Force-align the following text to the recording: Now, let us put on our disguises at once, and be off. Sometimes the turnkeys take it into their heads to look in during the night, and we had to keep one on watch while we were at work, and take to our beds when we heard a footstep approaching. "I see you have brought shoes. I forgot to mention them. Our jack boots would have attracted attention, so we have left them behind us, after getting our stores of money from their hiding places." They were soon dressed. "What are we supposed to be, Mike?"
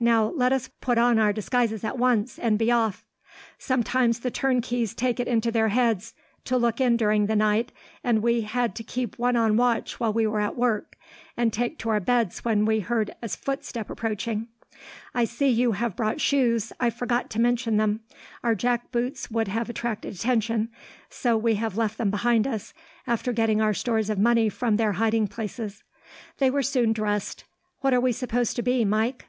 Now, 0.00 0.26
let 0.28 0.52
us 0.52 0.68
put 0.80 0.98
on 0.98 1.18
our 1.18 1.32
disguises 1.34 1.82
at 1.84 1.98
once, 1.98 2.38
and 2.38 2.58
be 2.58 2.70
off. 2.70 3.06
Sometimes 3.58 4.20
the 4.20 4.30
turnkeys 4.30 4.94
take 4.94 5.18
it 5.20 5.28
into 5.28 5.50
their 5.50 5.68
heads 5.68 6.12
to 6.44 6.56
look 6.58 6.80
in 6.82 6.96
during 6.98 7.26
the 7.26 7.36
night, 7.36 7.72
and 8.04 8.22
we 8.22 8.42
had 8.42 8.74
to 8.76 8.82
keep 8.82 9.18
one 9.18 9.36
on 9.36 9.56
watch 9.56 9.98
while 9.98 10.12
we 10.12 10.26
were 10.26 10.40
at 10.40 10.56
work, 10.56 10.96
and 11.34 11.50
take 11.52 11.78
to 11.78 11.88
our 11.90 12.00
beds 12.00 12.44
when 12.44 12.66
we 12.66 12.80
heard 12.80 13.14
a 13.22 13.28
footstep 13.28 13.88
approaching. 13.88 14.48
"I 15.14 15.24
see 15.24 15.48
you 15.48 15.72
have 15.72 15.96
brought 15.96 16.20
shoes. 16.20 16.72
I 16.78 16.88
forgot 16.90 17.28
to 17.30 17.40
mention 17.40 17.78
them. 17.78 18.00
Our 18.44 18.54
jack 18.54 18.90
boots 18.92 19.30
would 19.30 19.48
have 19.48 19.68
attracted 19.70 20.14
attention, 20.14 20.70
so 21.08 21.36
we 21.38 21.54
have 21.56 21.78
left 21.78 21.96
them 21.96 22.10
behind 22.10 22.46
us, 22.46 22.72
after 23.06 23.32
getting 23.32 23.60
our 23.62 23.74
stores 23.74 24.08
of 24.10 24.18
money 24.18 24.48
from 24.50 24.76
their 24.76 24.92
hiding 24.92 25.26
places." 25.26 25.82
They 26.38 26.50
were 26.50 26.62
soon 26.62 26.92
dressed. 26.94 27.44
"What 27.80 27.92
are 27.94 28.00
we 28.00 28.12
supposed 28.12 28.56
to 28.56 28.62
be, 28.62 28.82
Mike?" 28.84 29.26